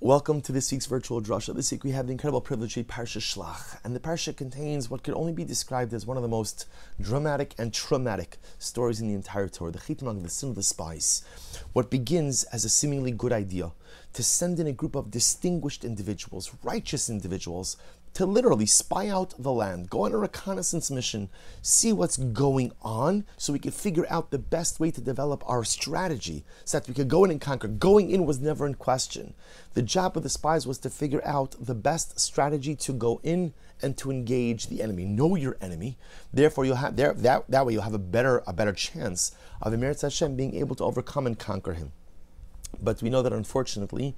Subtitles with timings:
[0.00, 1.54] Welcome to this week's virtual drasha.
[1.54, 5.04] This week we have the incredible privilege of Parsha Shlach, and the Parsha contains what
[5.04, 6.66] could only be described as one of the most
[7.00, 11.24] dramatic and traumatic stories in the entire Torah, the Chitmang, the sin of the spies.
[11.72, 13.70] What begins as a seemingly good idea
[14.14, 17.76] to send in a group of distinguished individuals, righteous individuals,
[18.14, 21.28] to literally spy out the land, go on a reconnaissance mission,
[21.62, 25.64] see what's going on, so we could figure out the best way to develop our
[25.64, 27.68] strategy so that we could go in and conquer.
[27.68, 29.34] Going in was never in question.
[29.74, 33.52] The job of the spies was to figure out the best strategy to go in
[33.82, 35.04] and to engage the enemy.
[35.04, 35.98] Know your enemy.
[36.32, 39.72] Therefore, you'll have there that, that way you'll have a better a better chance of
[39.72, 41.92] Emir Hashem being able to overcome and conquer him.
[42.82, 44.16] But we know that unfortunately,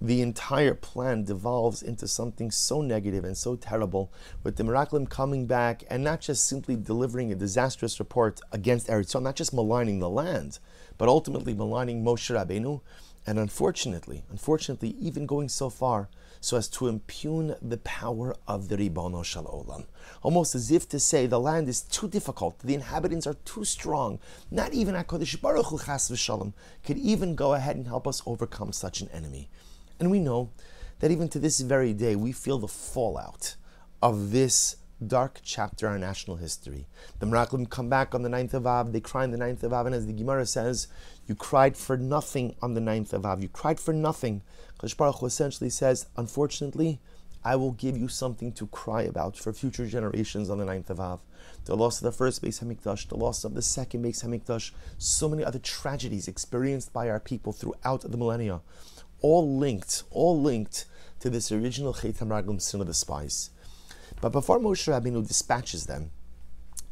[0.00, 4.12] the entire plan devolves into something so negative and so terrible,
[4.42, 9.20] with the Meraglim coming back and not just simply delivering a disastrous report against Eretz,
[9.20, 10.58] not just maligning the land,
[10.96, 12.80] but ultimately maligning Moshe Rabbeinu,
[13.28, 16.08] and unfortunately, unfortunately, even going so far
[16.40, 19.84] so as to impugn the power of the Ribono Shel Olam.
[20.22, 24.18] Almost as if to say the land is too difficult, the inhabitants are too strong.
[24.50, 28.72] Not even HaKadosh Baruch Hu Chas v'Shalom could even go ahead and help us overcome
[28.72, 29.50] such an enemy.
[30.00, 30.48] And we know
[31.00, 33.56] that even to this very day, we feel the fallout
[34.00, 34.76] of this
[35.06, 36.86] dark chapter in our national history.
[37.20, 39.72] The Meraglim come back on the ninth of Av, they cry on the ninth of
[39.72, 40.88] Av, and as the Gemara says,
[41.26, 43.42] you cried for nothing on the ninth of Av.
[43.42, 44.42] You cried for nothing.
[44.78, 47.00] Kadosh Baruch Hu essentially says, unfortunately,
[47.44, 50.98] I will give you something to cry about for future generations on the ninth of
[50.98, 51.20] Av.
[51.66, 55.28] The loss of the first Beis Hamikdash, the loss of the second Beis Hamikdash, so
[55.28, 58.60] many other tragedies experienced by our people throughout the millennia,
[59.20, 60.86] all linked, all linked
[61.20, 63.50] to this original Chet HaMeraglim sin of the spies.
[64.20, 66.10] But before Moshe Rabbeinu dispatches them,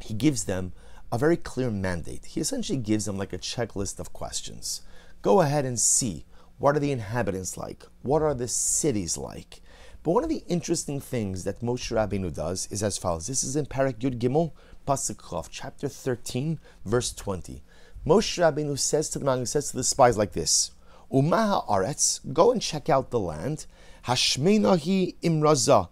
[0.00, 0.72] he gives them
[1.10, 2.26] a very clear mandate.
[2.26, 4.82] He essentially gives them like a checklist of questions.
[5.22, 6.24] Go ahead and see
[6.58, 7.84] what are the inhabitants like?
[8.02, 9.60] What are the cities like?
[10.02, 13.26] But one of the interesting things that Moshe Rabbeinu does is as follows.
[13.26, 14.52] This is in Perek Yud Gimel,
[14.86, 17.62] Pasuk Chav, chapter 13, verse 20.
[18.06, 20.70] Moshe Rabbeinu says to the man, He says to the spies like this,
[21.12, 23.66] Umaha Aretz, go and check out the land.
[24.06, 25.88] Hashmenahi imraza.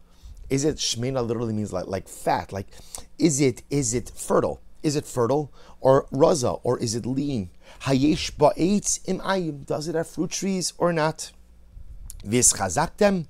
[0.50, 2.52] Is it shmena literally means like, like fat?
[2.52, 2.68] Like,
[3.18, 4.60] is it is it fertile?
[4.82, 7.50] Is it fertile or raza or is it lean?
[7.82, 9.64] Hayesh ba'etz im.
[9.64, 11.32] Does it have fruit trees or not?
[12.24, 13.26] Vis aretz.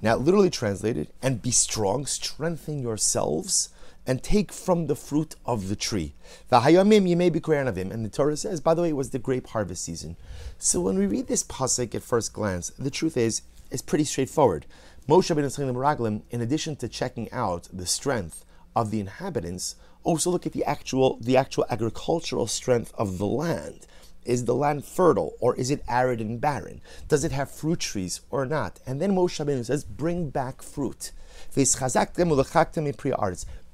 [0.00, 3.68] Now, literally translated, and be strong, strengthen yourselves,
[4.06, 6.14] and take from the fruit of the tree.
[6.50, 7.92] V'hayamim you may be him.
[7.92, 10.16] And the Torah says, by the way, it was the grape harvest season.
[10.58, 13.42] So when we read this pasuk at first glance, the truth is,
[13.72, 14.66] it's pretty straightforward.
[15.08, 15.44] Moshe ben
[15.74, 18.44] Raglim, in addition to checking out the strength
[18.76, 19.74] of the inhabitants,
[20.04, 23.86] also look at the actual the actual agricultural strength of the land.
[24.24, 26.80] Is the land fertile or is it arid and barren?
[27.08, 28.78] Does it have fruit trees or not?
[28.86, 31.10] And then Moshe Rabbeinu says, bring back fruit.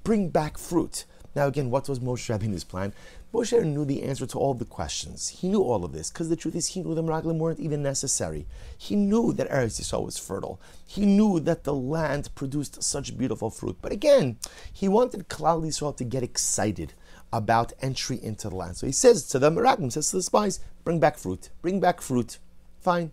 [0.04, 1.04] Bring back fruit.
[1.34, 2.92] Now again, what was Moshe Rabbeinu's plan?
[3.32, 5.28] Moshe knew the answer to all the questions.
[5.28, 7.82] He knew all of this because the truth is he knew the Meraglim weren't even
[7.82, 8.46] necessary.
[8.76, 10.60] He knew that Eretz Yisrael was fertile.
[10.86, 13.76] He knew that the land produced such beautiful fruit.
[13.82, 14.38] But again,
[14.72, 16.94] he wanted Klal Yisrael to get excited
[17.32, 18.76] about entry into the land.
[18.76, 22.00] So he says to the Meraglim, says to the spies, bring back fruit, bring back
[22.00, 22.38] fruit.
[22.80, 23.12] Fine.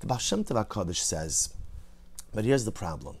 [0.00, 1.54] The Baal Shem Tov HaKadosh says,
[2.34, 3.18] but here's the problem.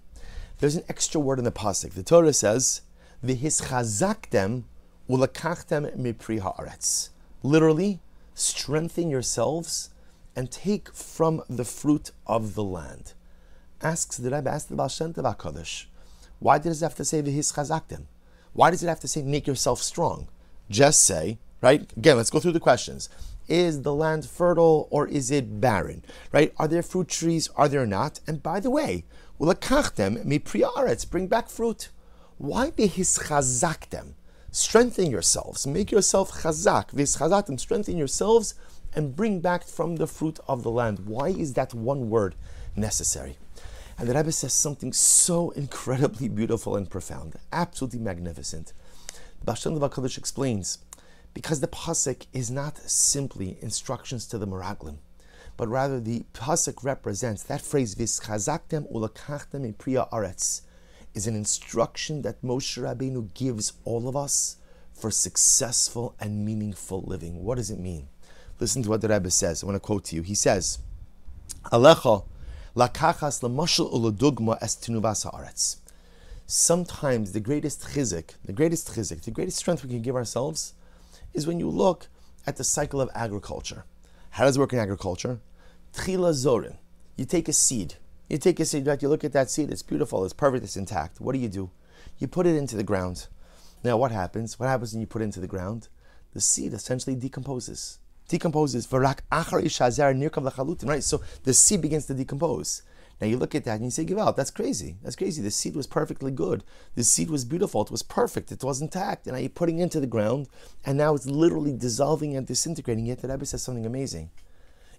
[0.58, 1.92] There's an extra word in the Pasuk.
[1.92, 2.82] The Torah says,
[3.24, 4.64] V'hischazaktem
[5.08, 7.10] ulakachtem mipri haaretz.
[7.42, 8.00] Literally,
[8.34, 9.90] strengthen yourselves
[10.34, 13.12] and take from the fruit of the land.
[13.80, 15.86] Asks the Rebbe, asks the Baal Shem Tov HaKadosh,
[16.38, 18.06] why does it have to say v'hischazaktem?
[18.52, 20.28] Why does it have to say make yourself strong?
[20.68, 21.90] Just say, right?
[21.96, 23.08] Again, let's go through the questions.
[23.48, 26.04] Is the land fertile or is it barren?
[26.32, 26.52] Right?
[26.58, 27.48] Are there fruit trees?
[27.54, 28.20] Are there not?
[28.26, 29.04] And by the way,
[29.40, 31.90] ulakachtem mipri haaretz, bring back fruit.
[32.42, 34.14] Why v'hischazaktem?
[34.50, 38.54] Strengthen yourselves, make yourself chazak, chazaktem, strengthen yourselves
[38.96, 41.06] and bring back from the fruit of the land.
[41.06, 42.34] Why is that one word
[42.74, 43.36] necessary?
[43.96, 48.72] And the Rebbe says something so incredibly beautiful and profound, absolutely magnificent.
[49.44, 50.78] Bashan Kodesh explains,
[51.34, 54.96] because the pasuk is not simply instructions to the Meraglim,
[55.56, 60.62] but rather the pasuk represents that phrase, v'hischazaktem ulakachtem priya aretz
[61.14, 64.56] is an instruction that Moshe Rabbeinu gives all of us
[64.92, 67.42] for successful and meaningful living.
[67.42, 68.08] What does it mean?
[68.60, 69.62] Listen to what the Rebbe says.
[69.62, 70.22] I want to quote to you.
[70.22, 70.78] He says,
[71.72, 72.24] Alecha
[72.76, 75.76] uladugma es haaretz.
[76.46, 80.74] Sometimes the greatest chizik, the greatest chizik, the greatest strength we can give ourselves
[81.32, 82.08] is when you look
[82.46, 83.84] at the cycle of agriculture.
[84.30, 85.40] How does it work in agriculture?
[85.94, 86.76] Tchila.
[87.16, 87.94] You take a seed.
[88.32, 88.86] You take a seed?
[88.86, 91.20] You look at that seed, it's beautiful, it's perfect, it's intact.
[91.20, 91.70] What do you do?
[92.18, 93.26] You put it into the ground.
[93.84, 94.58] Now, what happens?
[94.58, 95.88] What happens when you put it into the ground?
[96.32, 97.98] The seed essentially decomposes.
[98.28, 98.90] Decomposes.
[98.90, 99.20] Right?
[101.04, 102.80] So the seed begins to decompose.
[103.20, 104.96] Now you look at that and you say, "Give out." That's crazy.
[105.02, 105.42] That's crazy.
[105.42, 106.64] The seed was perfectly good.
[106.94, 107.82] The seed was beautiful.
[107.82, 108.50] It was perfect.
[108.50, 109.26] It was intact.
[109.26, 110.48] And now you're putting it into the ground,
[110.86, 113.04] and now it's literally dissolving and disintegrating.
[113.04, 114.30] Yet the Rebbe says something amazing.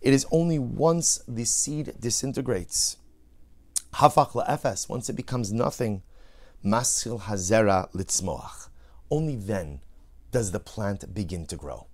[0.03, 2.97] It is only once the seed disintegrates,
[3.95, 6.03] hafach la'efes, once it becomes nothing,
[6.63, 8.69] masil hazera litzmoach.
[9.11, 9.81] Only then
[10.31, 11.87] does the plant begin to grow.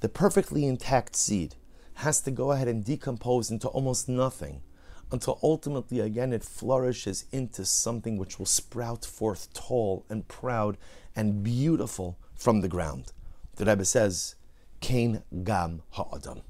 [0.00, 1.54] The perfectly intact seed
[1.94, 4.62] has to go ahead and decompose into almost nothing
[5.10, 10.76] until ultimately again it flourishes into something which will sprout forth tall and proud
[11.14, 13.12] and beautiful from the ground.
[13.56, 14.34] The Rebbe says,
[14.80, 16.42] Kain gam ha'adam.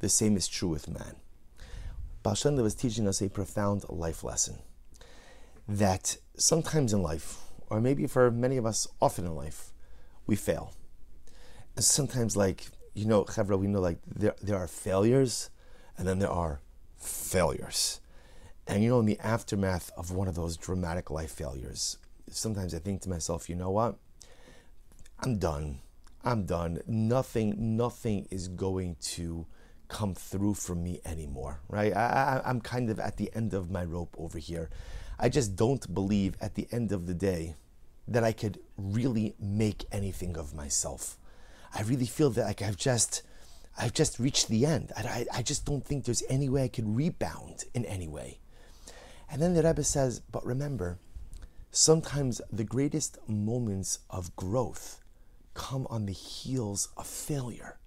[0.00, 1.16] The same is true with man.
[2.22, 4.58] Baal was teaching us a profound life lesson
[5.66, 7.38] that sometimes in life,
[7.68, 9.72] or maybe for many of us often in life,
[10.26, 10.74] we fail.
[11.76, 15.50] And sometimes, like, you know, Chevra, we know like there, there are failures
[15.96, 16.60] and then there are
[16.98, 18.00] failures.
[18.66, 22.78] And you know, in the aftermath of one of those dramatic life failures, sometimes I
[22.78, 23.96] think to myself, you know what?
[25.20, 25.80] I'm done.
[26.24, 26.80] I'm done.
[26.86, 29.46] Nothing, nothing is going to
[29.90, 31.94] come through for me anymore, right?
[31.94, 34.70] I, I'm kind of at the end of my rope over here.
[35.18, 37.56] I just don't believe at the end of the day
[38.08, 41.18] that I could really make anything of myself.
[41.74, 43.22] I really feel that like I've just
[43.78, 44.92] I've just reached the end.
[44.96, 48.38] I, I, I just don't think there's any way I could rebound in any way.
[49.30, 50.98] And then the Rebbe says, but remember,
[51.70, 55.00] sometimes the greatest moments of growth
[55.54, 57.79] come on the heels of failure.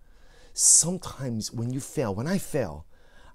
[0.55, 2.85] Sometimes when you fail, when I fail,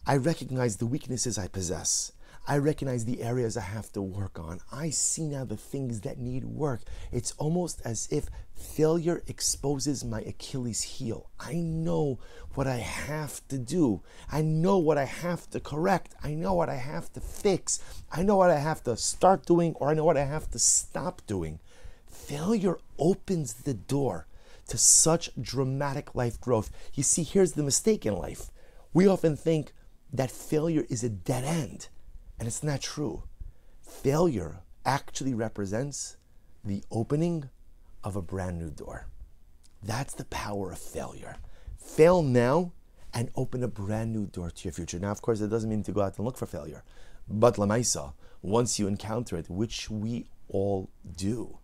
[0.06, 2.12] I recognize the weaknesses I possess.
[2.46, 4.60] I recognize the areas I have to work on.
[4.70, 6.82] I see now the things that need work.
[7.10, 11.28] It's almost as if failure exposes my Achilles heel.
[11.40, 12.20] I know
[12.54, 14.00] what I have to do.
[14.30, 16.14] I know what I have to correct.
[16.22, 17.80] I know what I have to fix.
[18.12, 20.60] I know what I have to start doing or I know what I have to
[20.60, 21.58] stop doing.
[22.06, 24.27] Failure opens the door
[24.68, 26.70] to such dramatic life growth.
[26.94, 28.50] You see, here's the mistake in life.
[28.94, 29.72] We often think
[30.12, 31.88] that failure is a dead end.
[32.38, 33.24] And it's not true.
[33.82, 36.16] Failure actually represents
[36.64, 37.50] the opening
[38.04, 39.06] of a brand new door.
[39.82, 41.36] That's the power of failure.
[41.76, 42.72] Fail now
[43.14, 44.98] and open a brand new door to your future.
[44.98, 46.84] Now, of course, it doesn't mean to go out and look for failure.
[47.28, 48.12] But Lamaisa,
[48.42, 51.58] once you encounter it, which we all do,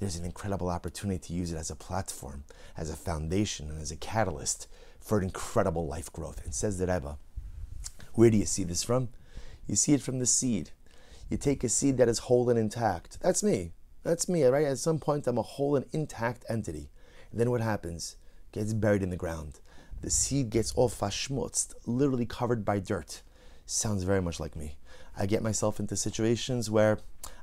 [0.00, 2.44] there's an incredible opportunity to use it as a platform,
[2.76, 4.66] as a foundation, and as a catalyst
[4.98, 6.42] for an incredible life growth.
[6.42, 7.18] And says the Rebbe,
[8.14, 9.10] where do you see this from?
[9.66, 10.70] You see it from the seed.
[11.28, 13.20] You take a seed that is whole and intact.
[13.20, 13.72] That's me.
[14.02, 14.66] That's me, right?
[14.66, 16.90] At some point, I'm a whole and intact entity.
[17.30, 18.16] And then what happens?
[18.52, 19.60] Gets buried in the ground.
[20.00, 23.22] The seed gets all fashmutzt, literally covered by dirt.
[23.66, 24.76] Sounds very much like me.
[25.16, 26.98] I get myself into situations where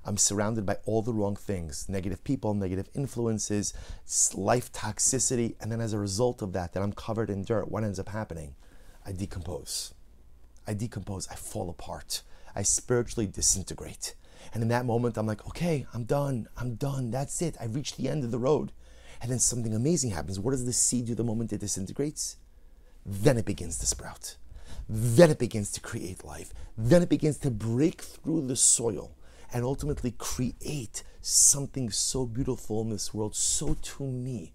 [0.05, 3.73] I'm surrounded by all the wrong things negative people, negative influences,
[4.33, 5.55] life toxicity.
[5.59, 8.09] And then as a result of that, that I'm covered in dirt, what ends up
[8.09, 8.55] happening?
[9.05, 9.93] I decompose.
[10.67, 14.15] I decompose, I fall apart, I spiritually disintegrate.
[14.53, 17.97] And in that moment, I'm like, okay, I'm done, I'm done, that's it, I've reached
[17.97, 18.73] the end of the road.
[19.21, 20.39] And then something amazing happens.
[20.39, 22.37] What does the seed do the moment it disintegrates?
[23.05, 24.35] Then it begins to sprout.
[24.89, 26.53] Then it begins to create life.
[26.77, 29.15] Then it begins to break through the soil
[29.53, 34.53] and ultimately create something so beautiful in this world, so to me.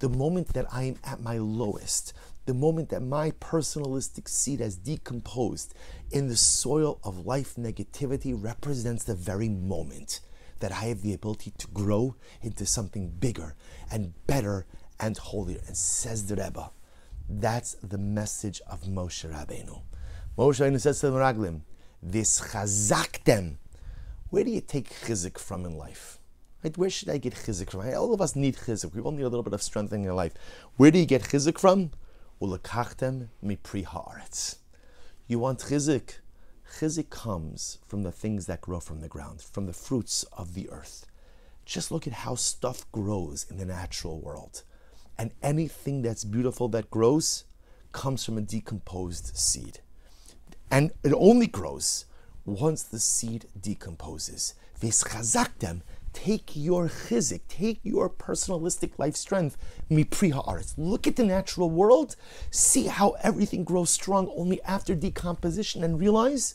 [0.00, 2.12] The moment that I am at my lowest,
[2.46, 5.74] the moment that my personalistic seed has decomposed
[6.10, 10.20] in the soil of life negativity represents the very moment
[10.60, 13.54] that I have the ability to grow into something bigger
[13.90, 14.66] and better
[14.98, 15.60] and holier.
[15.66, 16.70] And says the Rebbe,
[17.38, 19.82] that's the message of Moshe Rabbeinu.
[20.36, 21.60] Moshe Rabbeinu says to the Meraglim,
[22.04, 23.56] v'hischazaktem.
[24.30, 26.18] Where do you take chizik from in life?
[26.64, 26.76] Right?
[26.76, 27.82] Where should I get chizik from?
[27.94, 28.94] All of us need chizik.
[28.94, 30.34] We all need a little bit of strength in life.
[30.76, 31.92] Where do you get chizik from?
[32.42, 34.56] Ulakachtem mipri haaretz.
[35.28, 36.18] You want chizik.
[36.78, 40.68] Chizik comes from the things that grow from the ground, from the fruits of the
[40.70, 41.06] earth.
[41.64, 44.62] Just look at how stuff grows in the natural world.
[45.20, 47.44] And anything that's beautiful that grows
[47.92, 49.80] comes from a decomposed seed.
[50.70, 52.06] And it only grows
[52.46, 54.54] once the seed decomposes.
[54.80, 59.58] Take your chizik, take your personalistic life strength.
[59.90, 62.16] Look at the natural world,
[62.50, 66.54] see how everything grows strong only after decomposition, and realize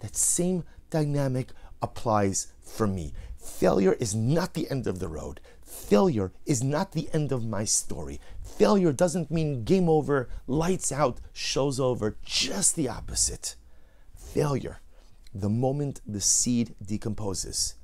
[0.00, 1.50] that same dynamic
[1.82, 3.12] applies for me.
[3.36, 5.38] Failure is not the end of the road.
[5.66, 8.20] Failure is not the end of my story.
[8.40, 12.16] Failure doesn't mean game over, lights out, show's over.
[12.24, 13.56] Just the opposite.
[14.14, 14.80] Failure,
[15.34, 17.74] the moment the seed decomposes,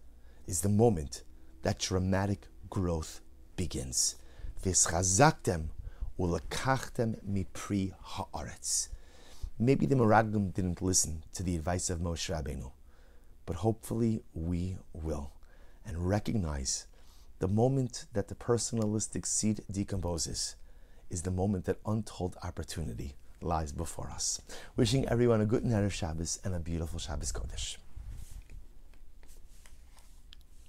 [0.47, 1.25] is the moment
[1.63, 3.21] that dramatic growth
[3.57, 4.15] begins.
[9.59, 12.71] Maybe the Meraglim didn't listen to the advice of Moshe Rabbeinu,
[13.45, 15.33] but hopefully we will
[15.85, 16.87] and recognize
[17.43, 20.55] the moment that the personalistic seed decomposes
[21.11, 24.41] is the moment that untold opportunity lies before us.
[24.77, 27.79] Wishing everyone a good night of Shabbos and a beautiful Shabbos Kodesh.